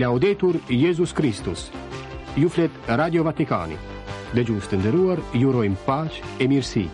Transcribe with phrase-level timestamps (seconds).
[0.00, 1.70] Laudetur Jezus Kristus,
[2.36, 3.76] ju flet Radio Vatikani,
[4.34, 6.84] dhe gjusë të ndëruar, ju rojmë pach e mirësi.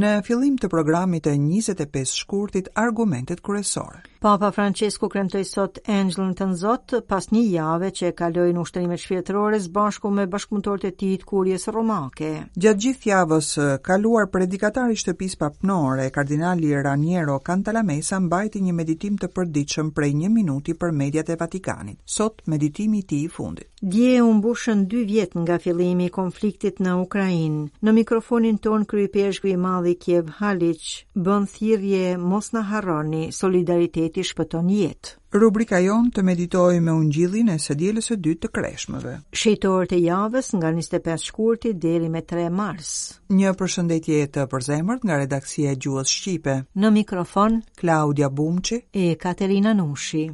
[0.00, 4.06] Në filim të programit e 25 shkurtit argumentet kërësore.
[4.22, 9.00] Papa Francesco kremtoi sot Angelën të nëzot pas një jave që e kaloi në ushtrimet
[9.00, 12.28] shpirtërore së bashku me bashkëpunëtorët e tij të kurjes romake.
[12.52, 13.48] Gjat gjithë javës
[13.86, 20.36] kaluar predikatari i shtëpisë papnore, kardinali Raniero Cantalamesa mbajti një meditim të përditshëm prej 1
[20.36, 22.02] minuti për mediat e Vatikanit.
[22.04, 23.66] Sot meditimi i tij i fundit.
[23.80, 27.68] Dje u mbushën 2 vjet nga fillimi i konfliktit në Ukrainë.
[27.82, 30.84] Në mikrofonin ton kryepeshku i madh i Kiev Halic
[31.16, 35.16] bën thirrje mos na harroni solidaritet ti shpëton jetë.
[35.40, 39.12] Rubrika jon të meditoj me ungjillin e së dielës së dytë të kreshmëve.
[39.42, 42.90] Shejtor e javës nga 25 shkurti deri me 3 mars.
[43.30, 46.56] Një përshëndetje të përzemërt nga redaksia e Gjuhës Shqipe.
[46.76, 50.26] Në mikrofon Claudia Bumçi e Katerina Nushi.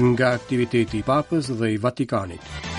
[0.00, 2.69] Nga aktiviteti i Papës dhe i Vatikanit.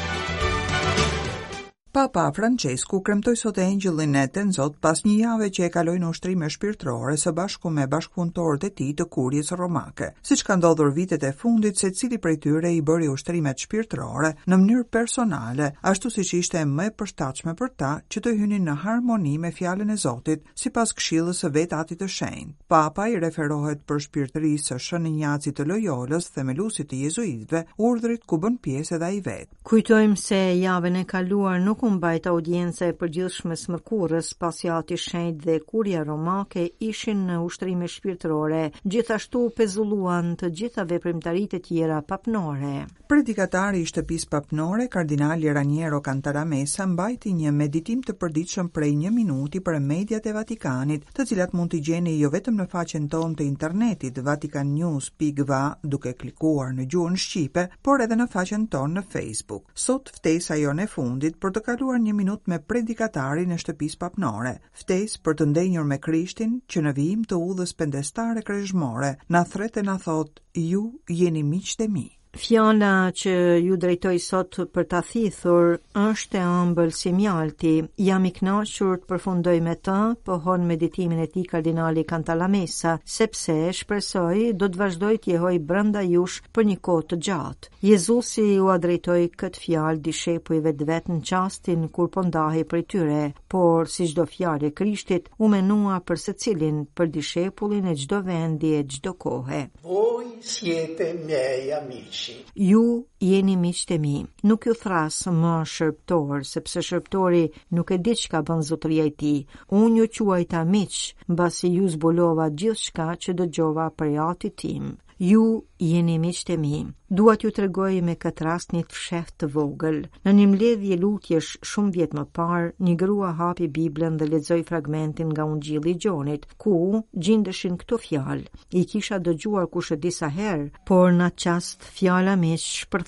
[1.94, 5.98] Papa Francesku kremtoj sot e engjëllin e të nëzot pas një jave që e kaloj
[6.00, 10.56] në ushtrime shpirtrore së bashku me bashkëpuntorët e ti të kurjes romake, si që ka
[10.62, 15.68] ndodhur vitet e fundit se cili prej tyre i bëri ushtrimet shpirtrore në mënyrë personale,
[15.92, 19.52] ashtu si që ishte më e përstachme për ta që të hynin në harmoni me
[19.60, 22.56] fjallën e zotit si pas këshilës e vet atit të shenjë.
[22.72, 28.40] Papa i referohet për shpirtri së shënë njacit të lojolës themelusit të jezuitve urdrit ku
[28.48, 29.52] bën pjesë edhe i vetë.
[29.74, 34.98] Kujtojmë se javën e kaluar nuk u mbajt audiencë e përgjithshme së mërkurës, pasi ati
[35.02, 42.02] shenjt dhe kurja romake ishin në ushtrime shpirtërore, gjithashtu pezulluan të gjitha veprimtaritë e tjera
[42.08, 42.84] papnore.
[43.10, 49.60] Predikatari i shtëpis papnore, kardinali Raniero Cantaramesa, mbajti një meditim të përdiqëm prej një minuti
[49.60, 53.48] për mediat e Vatikanit, të cilat mund të gjeni jo vetëm në faqen ton të
[53.50, 59.66] internetit vatikannews.va duke klikuar në gjuhën Shqipe, por edhe në faqen ton në Facebook.
[59.74, 64.52] Sot ftesa jone fundit për të kaluar një minut me predikatarin e shtëpis papnore,
[64.82, 69.86] ftes për të ndenjur me krishtin që në vijim të udhës pendestare krejshmore, në thretë
[69.86, 70.84] e në thot, ju
[71.24, 72.06] jeni miqë dhe mi.
[72.38, 77.72] Fjana që ju drejtoj sot për ta thithur është e ëmbël si mjalti.
[78.08, 80.38] Jam i kënaqur të përfundoj me të, po
[80.70, 86.68] meditimin e tij kardinali Kantalamesa, sepse shpresoj do të vazhdoj të jehoj brenda jush për
[86.72, 87.70] një kohë të gjatë.
[87.90, 92.86] Jezusi ju a drejtoi këtë fjalë dishepujve të vet në çastin kur po ndahej prej
[92.96, 98.24] tyre, por si çdo fjalë e Krishtit, u menua për secilin, për dishepullin e çdo
[98.32, 99.66] vendi e çdo kohe.
[99.84, 102.21] Voi siete miei amici
[102.54, 104.16] You jeni miqtë mi.
[104.50, 107.44] Nuk ju thrasë më shërptorë, sepse shërptori
[107.78, 109.34] nuk e di çka bën zotëria i ti.
[109.70, 114.96] Unë ju quajta ta miqë, basi ju zbulova gjithë shka që dëgjova për jati tim.
[115.22, 115.44] Ju
[115.78, 116.78] jeni miqtë të mi,
[117.14, 117.68] duat ju të
[118.08, 120.00] me këtë rast një të të vogël.
[120.26, 125.28] Në një mledhje lutjesh shumë vjetë më parë, një grua hapi Biblën dhe lexoi fragmentin
[125.30, 128.48] nga unë gjili gjonit, ku gjindëshin këto fjalë.
[128.74, 132.56] I kisha dëgjuar kushë disa herë, por në qastë fjala me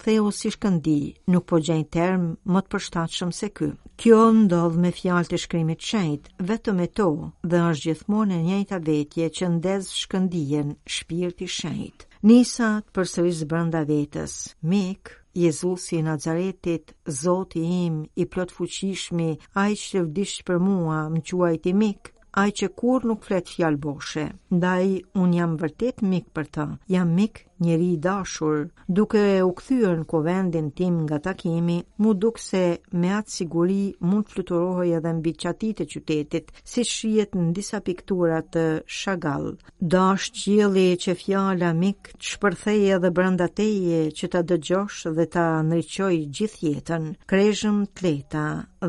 [0.03, 2.79] theu si shkëndi, nuk po gjenj term më të
[3.15, 3.69] shumë se ky.
[4.01, 7.07] Kjo ndodh me fjalë të shkrimit shenjtë, vetëm e to
[7.51, 12.03] dhe është gjithmonë e njëta vetje që ndez shkëndijen shpirti shenjt.
[12.27, 14.35] Nisa të përsërisë brenda vetës.
[14.73, 15.11] Mik,
[15.43, 16.91] Jezusi i Nazaretit,
[17.21, 19.31] Zoti im i plot fuqishmi,
[19.61, 24.25] ai që vdish për mua, më quajti mik, ai që kur nuk flet fjalë boshe.
[24.57, 24.85] Ndaj
[25.21, 26.67] un jam vërtet mik për të.
[26.95, 28.57] Jam mik njeri i dashur,
[28.97, 32.63] duke u kthyer në kuvendin tim nga takimi, mu duk se
[32.99, 33.79] me atë siguri
[34.09, 38.65] mund fluturohej edhe mbi qatit e qytetit, si shihet në disa piktura të
[38.99, 39.53] Chagall.
[39.95, 45.47] Dash qielli që fjala mik të shpërthej edhe brenda teje që ta dëgjosh dhe ta
[45.63, 48.45] ndriçoj gjithë jetën, të tleta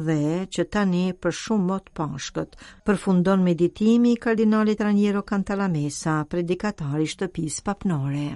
[0.07, 0.21] dhe
[0.55, 2.57] që tani për shumë mot pashkët,
[2.87, 8.29] përfundon meditimi i kardinalit Raniero Cantalamessa, predikatari i shtëpisë papnore.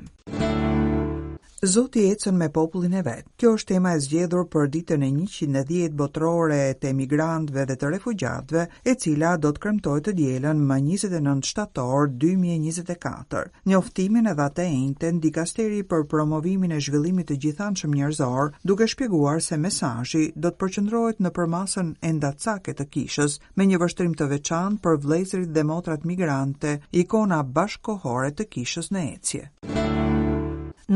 [1.66, 3.32] Zoti ecën me popullin e vetë.
[3.38, 8.62] Kjo është tema e zgjedhur për ditën e 110 botrore të emigrantëve dhe të refugjatëve,
[8.86, 13.42] e cila do të kremtoj të dielën më 29 shtator 2024.
[13.72, 19.42] Njoftimin e dha te Enten Dikasteri për promovimin e zhvillimit të gjithanshëm njerëzor, duke shpjeguar
[19.42, 24.30] se mesazhi do të përqendrohet në përmasën e ndatësake të kishës, me një vështrim të
[24.36, 29.42] veçantë për vlejzrit dhe motrat migrante, ikona bashkohore të kishës në ecje.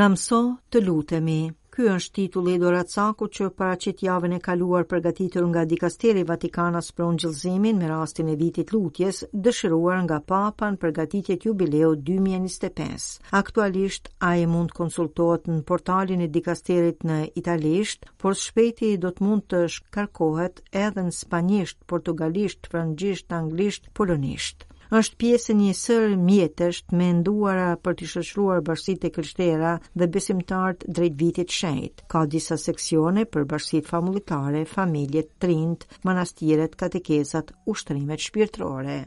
[0.00, 0.37] Në mëso
[0.75, 1.33] të lutemi.
[1.77, 3.75] Ky është titulli i Dorat Saku që para
[4.06, 10.00] javën e kaluar përgatitur nga dikasteri Vatikanas për ungjëllëzimin me rastin e vitit lutjes, dëshiruar
[10.06, 13.11] nga Papa në përgatitjet jubileu 2025.
[13.43, 19.29] Aktualisht a e mund konsultohet në portalin e dikasterit në italisht, por shpejti do të
[19.29, 26.81] mund të shkarkohet edhe në spanisht, portugalisht, frangisht, anglisht, polonisht është pjesë një sërë mjetësh
[26.91, 29.71] të menduara për të shoqëruar bashkitë krishtera
[30.03, 32.06] dhe besimtarët drejt vitit të shenjtë.
[32.15, 39.00] Ka disa seksione për bashkitë familjare, familjet, trind, manastiret, katekezat, ushtrimet shpirtërore.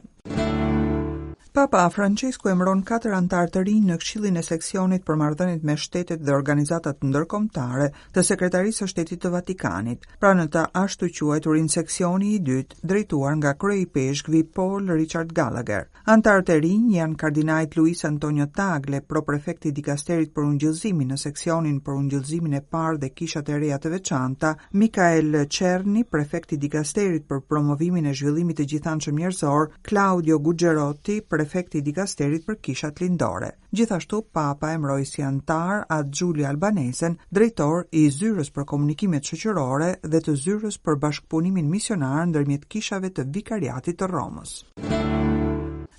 [1.56, 6.20] Papa Francesco emron katër antar të rinj në Këshillin e Seksionit për Marrëdhëniet me Shtetet
[6.28, 7.86] dhe Organizatat Ndërkombëtare
[8.18, 10.04] të Sekretarisë së Shtetit të Vatikanit.
[10.20, 15.32] Pra në ta ashtu quajturin Seksioni i dytë, drejtuar nga Kroi i Peshk Paul Richard
[15.32, 15.88] Gallagher.
[16.12, 21.80] Antarët e rinj janë kardinajt Luis Antonio Tagle, proprefekti i Dikasterit për Ungjëllëzimin në Seksionin
[21.80, 27.26] për Ungjëllëzimin e Parë dhe Kishat e Reja të Veçanta, Mikael Cerni, prefekti i Dikasterit
[27.32, 33.02] për Promovimin e Zhvillimit të Gjithanshëm Njerëzor, Claudio Guggerotti, pre prefekti i dikasterit për kishat
[33.02, 33.52] lindore.
[33.78, 39.92] Gjithashtu papa e mroj si antar at Xhuli Albanesen, drejtori i zyrës për komunikimet shoqërore
[40.02, 44.58] dhe të zyrës për bashkëpunimin misionar ndërmjet kishave të vikariatit të Romës.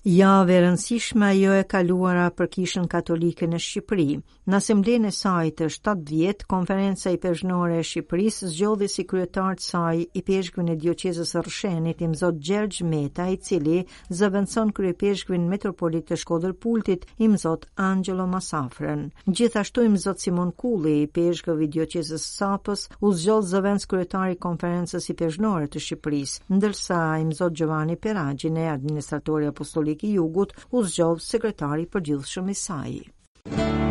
[0.08, 4.04] Ja, e ajo e kaluara për kishën katolike në Shqipëri.
[4.46, 9.64] Në asemblen e saj të 7 vjetë, konferenca i peshnore e Shqipërisë zgjodhi si kryetartë
[9.66, 13.80] saj i peshkvin e dioqezës rëshenit i mzot Gjergj Meta, i cili
[14.20, 19.08] zëvëndëson krye peshkvin metropolit të shkodër pultit i mzot Angelo Masafren.
[19.26, 25.02] Gjithashtu i mzot Simon Kulli i peshkëv i dioqezës Sapës u zgjodhë zëvëndës kryetari konferenca
[25.02, 30.82] i peshnore të Shqipërisë, ndërsa i mzot Gjovani Peragjine, administratori apostolik Republikë i Jugut, u
[30.90, 33.84] zgjodh sekretari i përgjithshëm i saj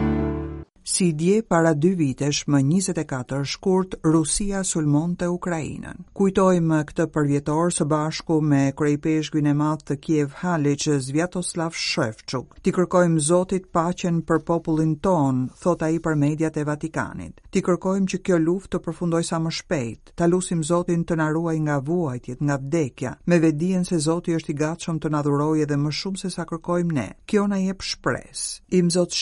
[0.85, 2.59] si dje para dy vitesh më
[2.93, 6.03] 24 shkurt Rusia sulmon të Ukrajinën.
[6.13, 12.59] Kujtojmë këtë përvjetor së bashku me krejpesh gjinë madh të Kiev Halic Zvjatoslav Shevçuk.
[12.61, 17.41] Ti kërkojmë Zotit paqen për popullin ton, thot ai për mediat e Vatikanit.
[17.49, 20.13] Ti kërkojmë që kjo luftë të përfundoj sa më shpejt.
[20.15, 24.53] Ta lusim Zotin të na ruaj nga vuajtjet, nga vdekja, me vedien se Zoti është
[24.53, 27.09] i gatshëm të na dhurojë edhe më shumë se sa kërkojmë ne.
[27.25, 28.61] Kjo na jep shpresë.
[28.77, 29.13] Im Zot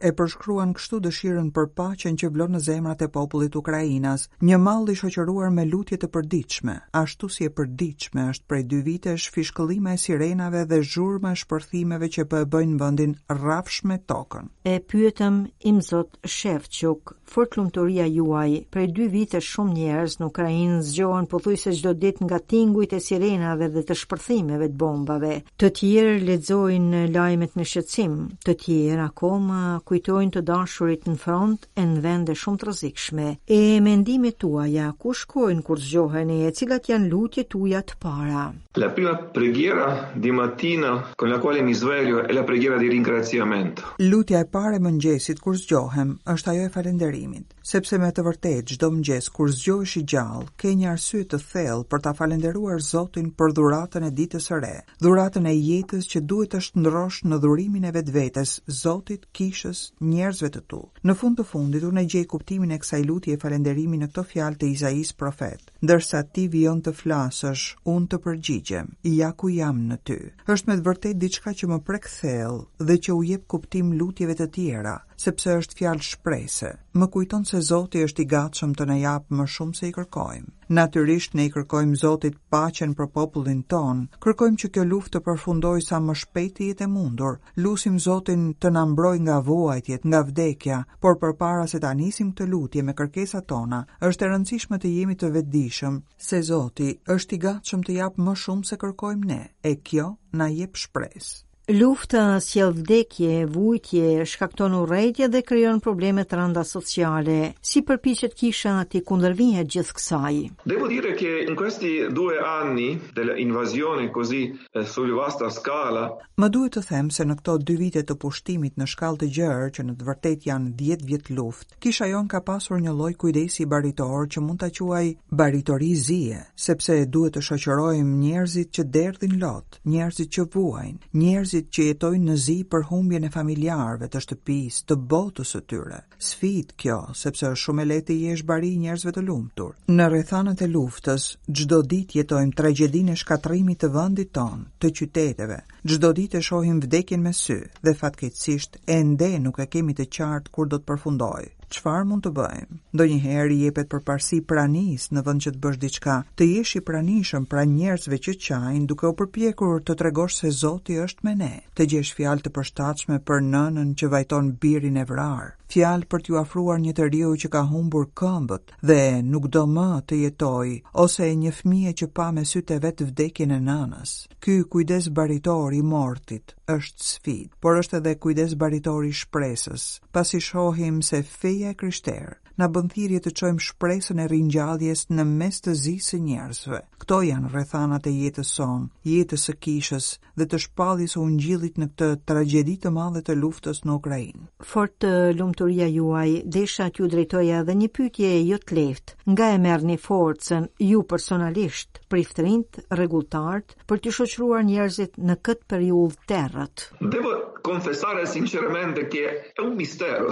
[0.00, 4.90] e përshkruan gjithashtu dëshirën për paqen që vlon në zemrat e popullit Ukrainas, një mall
[4.90, 9.94] i shoqëruar me lutje të përditshme, ashtu si e përditshme është prej dy vitesh fishkëllima
[9.96, 14.50] e sirenave dhe zhurma e shpërthimeve që po e bëjnë vendin rrafshme tokën.
[14.64, 18.52] E pyetëm im Zot Shevçuk, fort lumturia juaj.
[18.70, 23.66] Prej dy vite shumë njerëz në Ukrainë zgjohen pothuajse çdo ditë nga tingujt e sirenave
[23.74, 25.32] dhe të shpërthimeve të bombave.
[25.60, 28.14] Të tjerë lexojnë lajmet në shqetësim,
[28.46, 33.26] të tjerë akoma kujtojnë të dashurit në front e në vende shumë të rrezikshme.
[33.58, 38.44] E mendimet tuaja, ku shkojnë kur zgjoheni e cilat janë lutjet tuaja të para?
[38.78, 43.82] La prima preghiera di mattina con la quale mi sveglio è la preghiera di ringraziamento.
[44.10, 47.22] Lutja e parë mëngjesit kur zgjohem është ajo e falënderimit
[47.66, 51.86] sepse me të vërtetë çdo mëngjes kur zgjohesh i gjallë, ke një arsye të thellë
[51.92, 56.52] për ta falendëruar Zotin për dhuratën e ditës së re, dhuratën e jetës që duhet
[56.54, 60.80] të shndrosh në dhurimin e vetvetes, Zotit, kishës, njerëzve të tu.
[61.04, 63.60] Në fund të fundit unë e gjej kuptimin e kësaj lutje e
[63.94, 65.62] në këto fjalë të Izais profet.
[65.84, 68.86] Ndërsa ti vjen të flasësh, unë të përgjigjem,
[69.18, 70.18] ja ku jam në ty.
[70.48, 74.34] Është me të vërtetë diçka që më prek thellë dhe që u jep kuptim lutjeve
[74.38, 76.70] të tjera, sepse është fjalë shprese.
[77.00, 80.52] Më kujton se Zoti është i gatshëm të na japë më shumë se i kërkojmë.
[80.78, 84.00] Natyrisht ne i kërkojmë Zotit paqen për popullin ton.
[84.24, 87.36] Kërkojmë që kjo luftë të përfundojë sa më shpejt i jetë mundur.
[87.56, 92.48] Lusim Zotin të na mbrojë nga vuajtjet, nga vdekja, por përpara se ta nisim këtë
[92.52, 97.42] lutje me kërkesat tona, është e rëndësishme të jemi të vetëdijshëm se Zoti është i
[97.48, 99.42] gatshëm të japë më shumë se kërkojmë ne.
[99.62, 101.42] E kjo na jep shpresë.
[101.68, 107.54] Lufta sjell vdekje, vujtje, shkakton urrëtie dhe krijon probleme të rënda sociale.
[107.64, 110.34] Si përpiqet kisha ti kundërvinë gjithë kësaj?
[110.68, 116.10] Devo dire che in questi due anni della invasione così eh, su vasta scala.
[116.36, 119.72] Ma duhet të them se në këto dy vite të pushtimit në shkallë të gjerë
[119.78, 123.64] që në të vërtet janë 10 vjet luftë, kisha jon ka pasur një lloj kujdesi
[123.64, 129.80] baritor që mund ta quaj baritori zie, sepse duhet të shoqërojmë njerëzit që derdhin lot,
[129.88, 134.80] njerëzit që vuajnë, njerëz njerëzit që jetojnë në zi për humbjen e familjarëve, të shtëpisë,
[134.88, 136.00] të botës së tyre.
[136.18, 139.74] Sfit kjo, sepse është shumë e lehtë të jesh bari i njerëzve të lumtur.
[139.88, 145.60] Në rrethanat e luftës, çdo ditë jetojmë tragjedinë e shkatrimit të vendit ton, të qyteteve.
[145.86, 150.66] Çdo ditë shohim vdekjen me sy dhe fatkeqësisht ende nuk e kemi të qartë kur
[150.66, 152.76] do të përfundojë qëfar mund të bëjmë.
[153.00, 156.74] Do njëherë i jepet përparësi pranisë pranis në vënd që të bësh diçka, të jesh
[156.78, 161.36] i pranishëm pra njerëzve që qajnë duke u përpjekur të tregosh se Zoti është me
[161.42, 166.22] ne, të gjesh fjalë të përshtatshme për nënën që vajton birin e vrarë, fjalë për
[166.24, 168.98] t'ju afruar një të riu që ka humbur këmbët dhe
[169.32, 170.70] nuk do më të jetoj,
[171.04, 174.12] ose një fmije që pa me sytë vetë vdekin e nanës.
[174.44, 181.02] Ky kujdes baritori mortit është sfit, por është edhe kujdes baritori shpresës, pas i shohim
[181.10, 185.74] se feja e kryshterë na bën thirrje të çojmë shpresën e ringjalljes në mes të
[185.80, 186.80] zisë së njerëzve.
[187.04, 190.06] Kto janë rrethanat e jetës son, jetës së kishës
[190.38, 194.44] dhe të shpalljes së ungjillit në këtë tragjedi të madhe të luftës në Ukrainë.
[194.72, 195.06] Fort
[195.40, 199.16] lumturia juaj, desha t'ju drejtoja edhe një pyetje e jot lehtë.
[199.34, 206.28] Nga e merrni forcën ju personalisht, priftërinj rregulltart për të shoqëruar njerëzit në këtë periudhë
[206.30, 206.86] të errët.
[207.16, 207.34] Devo
[207.66, 210.30] konfesare sinqerisht që është një mister.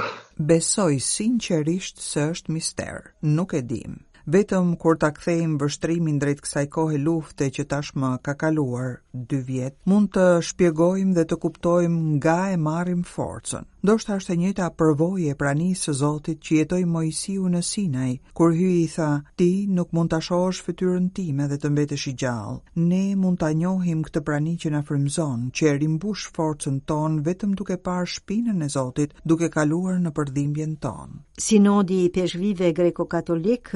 [0.51, 3.03] Besoj sinqerisht se është mister,
[3.35, 3.93] nuk e dim.
[4.37, 8.89] Vetëm kur ta kthejmë vështrimin drejt kësaj kohe lufte që tashmë ka kaluar
[9.35, 14.37] 2 vjet, mund të shpjegojmë dhe të kuptojmë nga e marrim forcën ndoshta është e
[14.41, 19.09] njëjta përvoj e pranisë së Zotit që jetoi Moisiu në Sinaj, kur hyi i tha:
[19.41, 19.49] "Ti
[19.79, 22.61] nuk mund ta shohësh fytyrën time dhe të mbetesh i gjallë.
[22.75, 27.57] Ne mund ta njohim këtë prani që na frymzon, që e rimbush forcën tonë vetëm
[27.59, 33.73] duke parë shpinën e Zotit, duke kaluar në përdhimbjen tonë." Sinodi i peshqvive greko-katolik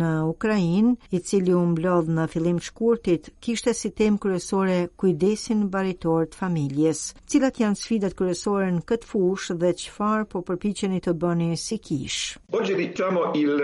[0.00, 6.24] në Ukrainë, i cili u mblodh në fillim shkurtit, kishte si temë kryesore kujdesin baritor
[6.32, 11.12] të familjes, cilat janë sfidat kryesore në këtë fushë kush dhe qëfar po përpiqeni të
[11.22, 12.38] bëni si kish.
[12.58, 13.54] Oggi diciamo il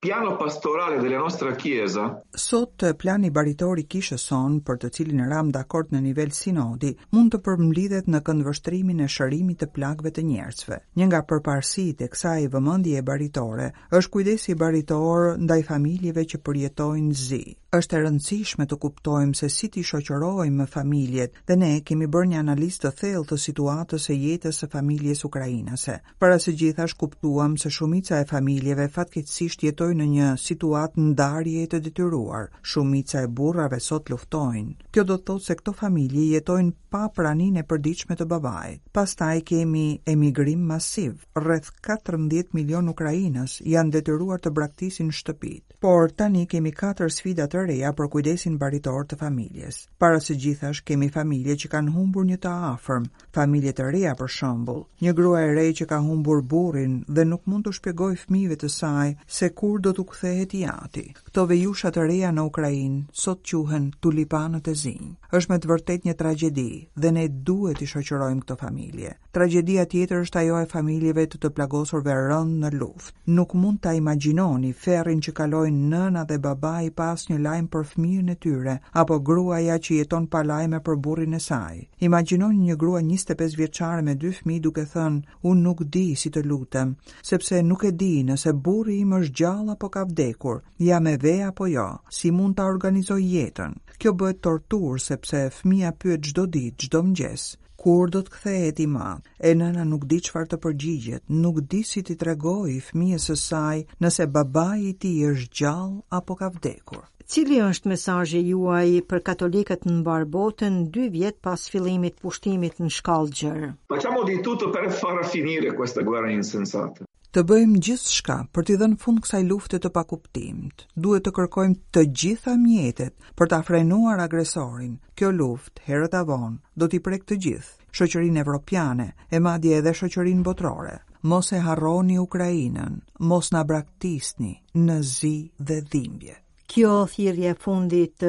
[0.00, 2.04] piano pastorale della nostra chiesa.
[2.30, 7.40] Sot plani baritori kishës son për të cilin ram dakord në nivel sinodi mund të
[7.46, 10.80] përmlidhet në këndvështrimin e shërimit të plagëve të njerëzve.
[10.98, 17.42] Një nga përparësitë e kësaj vëmendje baritore është kujdesi baritor ndaj familjeve që përjetojnë zi.
[17.78, 22.30] Është e rëndësishme të kuptojmë se si ti shoqërohemi me familjet dhe ne kemi bërë
[22.30, 25.96] një analizë të thellë të situatës së jetës së familjes ukrainase.
[26.22, 31.82] Para së gjithash kuptuam se shumica e familjeve fatkeqësisht jetojnë në një situatë ndarjeje të
[31.88, 32.48] detyruar.
[32.72, 34.74] Shumica e burrave sot luftojnë.
[34.92, 38.80] Kjo do të thotë se këto familje jetojnë pa praninë e përditshme të babait.
[38.96, 41.24] Pastaj kemi emigrim masiv.
[41.36, 45.76] Rreth 14 milion ukrainas janë detyruar të braktisin shtëpitë.
[45.80, 49.84] Por tani kemi katër sfida të reja për kujdesin baritor të familjes.
[49.98, 53.04] Para së gjithash kemi familje që kanë humbur një të afërm,
[53.36, 54.82] familje të reja për shembull.
[55.02, 58.68] Një grua e re që ka humbur burrin dhe nuk mund të shpjegoj fëmijëve të
[58.72, 59.06] saj
[59.38, 61.06] se kur do të kthehet i ati.
[61.26, 65.08] Këto vejusha të reja në Ukrainë sot quhen tulipanët e zinj.
[65.36, 66.68] Është me të vërtet një tragjedi
[67.02, 69.10] dhe ne duhet të shoqërojmë këto familje.
[69.34, 73.12] Tragjedia tjetër është ajo e familjeve të të plagosurve rënd në luftë.
[73.36, 78.30] Nuk mund ta imagjinoni ferrin që kalojnë nëna dhe babai pas një lajm për fëmijën
[78.34, 81.74] e tyre apo gruaja që jeton pa lajme për burrin e saj.
[82.08, 86.30] Imagjinoni një grua 25 vjeçare me dy fëmijë duke thënë thënë, unë nuk di si
[86.30, 86.92] të lutem,
[87.28, 91.48] sepse nuk e di nëse burri im është gjallë apo ka vdekur, jam e veja
[91.52, 91.88] apo jo,
[92.18, 93.76] si mund ta organizoj jetën.
[93.98, 97.44] Kjo bëhet tortur sepse fëmia pyet çdo ditë, çdo mëngjes,
[97.78, 99.08] kur do të kthehet i ma,
[99.40, 103.78] E nëna nuk di çfarë të përgjigjet, nuk di si t'i tregoj fëmijës së saj
[104.02, 107.04] nëse babai i ti tij është gjallë apo ka vdekur.
[107.28, 112.88] Cili është mesajë juaj për katolikët në barbotën botën dy vjetë pas filimit pushtimit në
[112.94, 113.66] shkallë gjërë?
[113.92, 117.04] Paqamo di tutë për e fara finire kësta guerra insensatë.
[117.36, 120.86] Të bëjmë gjithë shka për t'i dhenë fund kësaj luftet të pakuptimt.
[121.06, 124.96] Duhet të kërkojmë të gjitha mjetet për t'a frenuar agresorin.
[125.12, 130.40] Kjo luft, herët avon, do t'i prek të gjithë, shoqërin evropiane e madje edhe shëqërin
[130.48, 130.96] botrore.
[131.34, 134.54] Mos e harroni Ukrajinën, mos në braktisni
[134.88, 136.40] në zi dhe dhimbje.
[136.68, 138.20] Kjo thirrje e fundit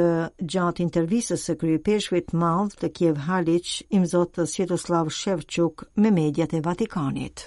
[0.54, 6.56] gjatë intervistës së kryepeshkuit të madh të Kiev Halic i zot Svetoslav Shevchuk me mediat
[6.60, 7.46] e Vatikanit.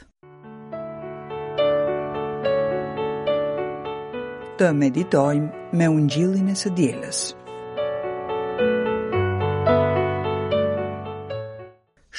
[4.60, 7.24] Të meditojmë me ungjillin e së dielës.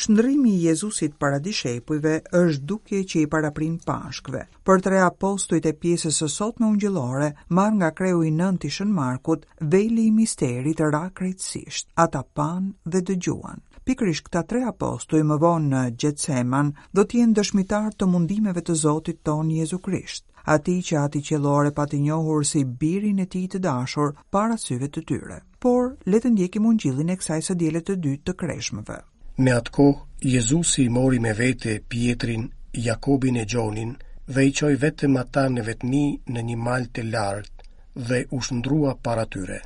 [0.05, 4.41] Shndrimi i Jezusit para dishepujve është dukje që i paraprin Pashkëve.
[4.69, 7.29] Për tre apostujt e pjesës së sotme ungjëllore,
[7.59, 9.45] marr nga kreu i 9 i Shën Markut,
[9.75, 11.87] veli i misterit ra rakritësisht.
[12.05, 13.63] Ata pan dhe dëgjuan.
[13.87, 18.75] Pikrisht këta tre apostuj më vonë në Gjetseman do të jenë dëshmitar të mundimeve të
[18.83, 20.25] Zotit ton Jezu Krisht.
[20.53, 24.87] ati që ati qelore pa të njohur si birin e ti të dashur para syve
[24.91, 25.37] të tyre.
[25.63, 28.97] Por, letë ndjekim unë gjillin e kësaj së djelet të dytë të kreshmëve.
[29.41, 29.93] Me atë kohë,
[30.29, 33.93] Jezusi mori me vete Pietrin, Jakobin e Gjonin
[34.27, 36.01] dhe i qoj vetëm ata në vetëmi
[36.35, 39.57] në një mal të lartë dhe u shëndrua para tyre.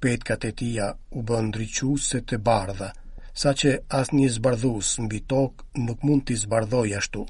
[0.00, 0.86] Petka të tia
[1.18, 2.88] u bën dryquse të bardha,
[3.42, 7.26] sa që asë një zbardhus mbi tokë nuk mund t'i zbardhoj ashtu.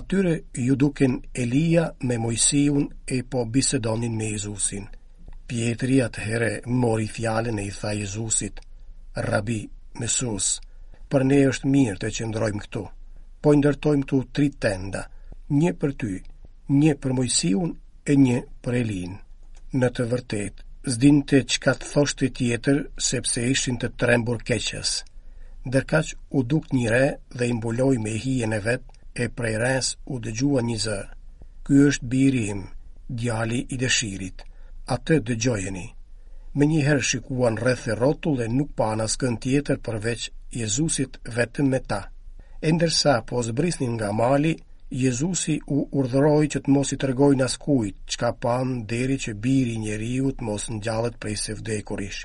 [0.00, 0.34] Atyre
[0.68, 4.86] ju duken Elia me Mojsiun e po bisedonin me Jezusin.
[5.46, 8.60] Pietri here mori fjallën e i tha Jezusit,
[9.16, 9.60] Rabi,
[9.98, 9.98] mesusë.
[10.00, 10.60] Mesus,
[11.10, 12.82] për ne është mirë të qëndrojmë këtu.
[13.42, 15.02] Po ndërtojmë këtu tri tenda,
[15.60, 16.14] një për ty,
[16.80, 17.74] një për mojësiun
[18.12, 19.14] e një për Elin.
[19.80, 20.62] Në të vërtet,
[20.94, 24.96] zdinte të qka të thosht të tjetër, sepse ishin të trembur keqës.
[25.66, 27.06] Dërkaq u dukt një re
[27.38, 28.92] dhe imbuloj me hijen e vetë,
[29.24, 31.00] e prej res u dëgjua një zë.
[31.66, 32.60] Ky është biri im,
[33.08, 34.42] djali i dëshirit,
[34.94, 35.86] atë dëgjojeni.
[36.56, 41.68] Me një herë shikuan rreth e rotu dhe nuk pa anaskën tjetër përveç Jezusit vetëm
[41.72, 41.98] me ta.
[42.66, 44.54] E ndërsa po zbrisnin nga mali,
[45.04, 49.82] Jezusi u urdhëroi që të mos i tregojnë askujt çka panë deri që biri i
[49.84, 52.20] njeriu të mos ngjallet prej së vdekurish.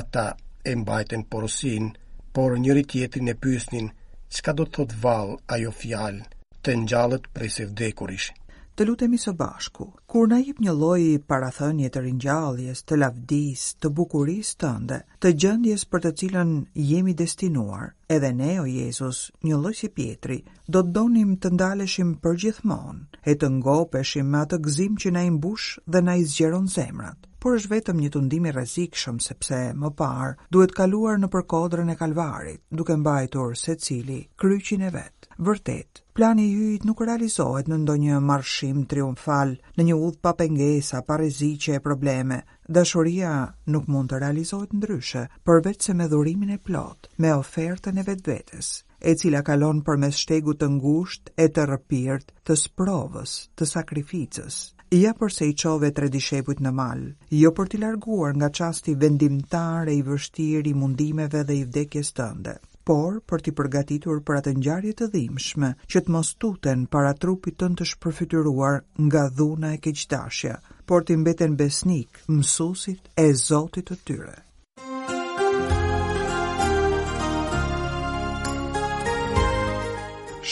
[0.00, 0.26] Ata
[0.72, 1.90] e mbajten porosin,
[2.34, 3.90] por njëri tjetrin e pyesnin
[4.36, 6.26] çka do të thot vallë ajo fjalë
[6.62, 8.32] të gjallët prej së vdekurish
[8.74, 13.90] të lutemi së bashku, kur na jep një lloj parathënie të ringjalljes, të lavdis, të
[13.98, 16.54] bukurisë tënde, të gjendjes për të cilën
[16.92, 17.90] jemi destinuar.
[18.14, 20.38] Edhe ne, o Jezus, një lloj si Pietri,
[20.68, 25.34] do të donim të ndaleshim përgjithmonë e të ngopeshim me atë gëzim që na i
[25.36, 27.28] mbush dhe na i zgjeron zemrat.
[27.42, 31.98] Por është vetëm një tundim i rrezikshëm sepse më parë duhet kaluar në përkodrën e
[31.98, 35.26] Kalvarit, duke mbajtur secili kryqin e vet.
[35.42, 41.16] Vërtet, plani jyjt nuk realizohet në ndonjë marshim triumfal, në një udhë pa pengesa, pa
[41.16, 42.42] rreziqe e probleme.
[42.68, 43.30] Dashuria
[43.72, 48.68] nuk mund të realizohet ndryshe, përveç se me dhurimin e plot, me ofertën e vetvetes,
[49.00, 54.60] e cila kalon përmes shtegut të ngushtë e të rrëpirt, të sprovës, të sakrificës.
[54.92, 57.08] Ja përse i qove të redishepujt në malë,
[57.40, 62.58] jo për t'i larguar nga qasti vendimtar e i vështiri mundimeve dhe i vdekjes tënde
[62.88, 67.58] por për t'i përgatitur për atë ngjarje të dhimbshme që të mos tuten para trupit
[67.62, 74.00] tënd të shpërfytyruar nga dhuna e keqdashja, por t'i mbeten besnik mësuesit e Zotit të
[74.06, 74.38] tyre.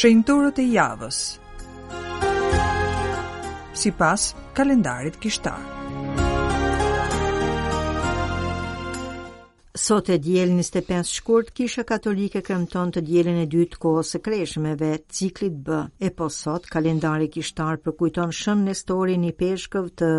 [0.01, 1.16] Shenjtorët e javës
[3.81, 4.23] Si pas
[4.55, 5.80] kalendarit kishtarë
[9.81, 14.21] Sot e djelë një stepens shkurt, kisha katolike kremton të djelin e dytë kohës së
[14.27, 15.79] kreshmeve, ciklit bë.
[16.05, 20.11] E po sot, kalendari kishtar përkujton shëm në stori një peshkëv të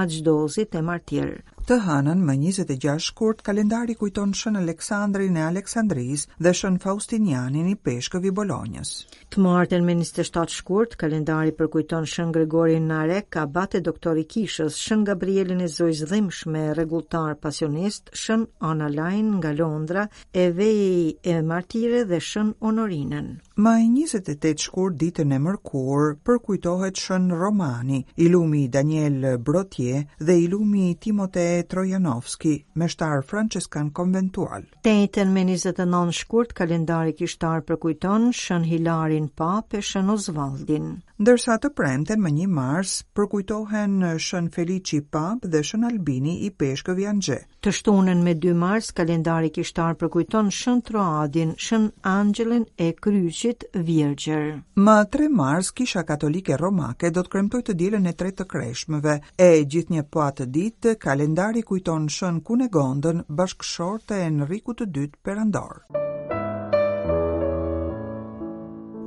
[0.00, 1.36] maqdozit e martirë.
[1.70, 7.76] Të hanën, më 26 shkurt kalendari kujton Shën Aleksandrin e Aleksandrisë dhe Shën Faustinianin i
[7.86, 8.90] peshkëve i Bolonjës.
[9.30, 15.04] Të martën më 27 shkurt kalendari përkujton Shën Gregorin Narek, abate doktor i Kishës, Shën
[15.12, 22.02] Gabrielin e Zojës dhimbshme, rregulltar pasionist, Shën Ana Lajn nga Londra, e vej e martire
[22.10, 23.30] dhe Shën Honorinën.
[23.62, 30.86] Ma i 28 shkur ditën e mërkur përkujtohet shën Romani, ilumi Daniel Brotje dhe ilumi
[31.06, 31.44] Timote
[31.74, 34.64] Trojanovski, me shtarë Franceskan Konventual.
[34.88, 42.20] Tejten me 29 shkurt kalendari kishtar përkujton shën Hilarin Pape, shën Osvaldin ndërsa të premten
[42.24, 47.72] më një mars përkujtohen shën Felici i Pap dhe shën Albini i Peshkëv janë Të
[47.78, 54.62] shtunën me 2 mars, kalendari kishtar përkujton shën Troadin, shën Angelin e Kryqit Virgjer.
[54.76, 59.18] Ma 3 mars, kisha katolike romake do të kremtoj të dilën e tre të kreshmëve,
[59.36, 64.88] e gjithë një po atë ditë, kalendari kujton shën Kunegondën bashkëshorte e në riku të
[64.96, 66.08] dytë perandarë.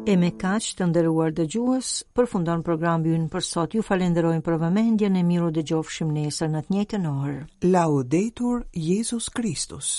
[0.03, 5.07] E me kaq të nderuar dhe gjuës, për fundon për sot ju falenderojnë për vëmendje
[5.15, 7.37] në mirë dhe gjofshim nesër në të njëjtën orë.
[7.77, 9.95] Laudetur Jezus Kristus.